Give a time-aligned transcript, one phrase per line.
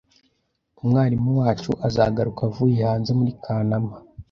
[0.81, 3.93] Umwarimu wacu azagaruka avuye hanze muri Kanama